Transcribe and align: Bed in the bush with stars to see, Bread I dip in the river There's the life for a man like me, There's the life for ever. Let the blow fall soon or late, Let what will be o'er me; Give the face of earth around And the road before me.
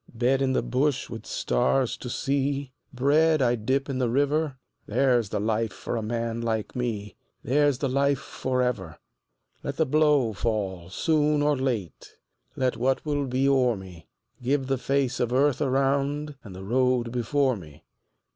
Bed 0.15 0.41
in 0.41 0.53
the 0.53 0.63
bush 0.63 1.11
with 1.11 1.27
stars 1.27 1.95
to 1.97 2.09
see, 2.09 2.71
Bread 2.91 3.39
I 3.39 3.53
dip 3.53 3.87
in 3.87 3.99
the 3.99 4.09
river 4.09 4.57
There's 4.87 5.29
the 5.29 5.39
life 5.39 5.71
for 5.73 5.95
a 5.95 6.01
man 6.01 6.41
like 6.41 6.75
me, 6.75 7.15
There's 7.43 7.77
the 7.77 7.87
life 7.87 8.17
for 8.17 8.63
ever. 8.63 8.97
Let 9.61 9.77
the 9.77 9.85
blow 9.85 10.33
fall 10.33 10.89
soon 10.89 11.43
or 11.43 11.55
late, 11.55 12.15
Let 12.55 12.77
what 12.77 13.05
will 13.05 13.27
be 13.27 13.47
o'er 13.47 13.75
me; 13.75 14.07
Give 14.41 14.65
the 14.65 14.79
face 14.79 15.19
of 15.19 15.31
earth 15.31 15.61
around 15.61 16.33
And 16.43 16.55
the 16.55 16.63
road 16.63 17.11
before 17.11 17.55
me. 17.55 17.83